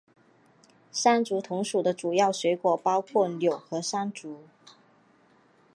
[0.91, 4.41] 山竹同属的主要水果包括钮扣山竹。